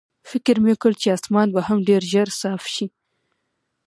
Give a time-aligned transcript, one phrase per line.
[0.29, 2.85] فکر مې وکړ چې اسمان به هم ډېر ژر صاف شي.